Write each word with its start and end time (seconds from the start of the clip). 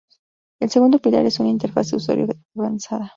El 0.59 0.71
segundo 0.71 0.97
pilar 0.97 1.27
es 1.27 1.39
una 1.39 1.49
interfaz 1.49 1.91
de 1.91 1.97
usuario 1.97 2.25
de 2.25 2.33
avanzada. 2.55 3.09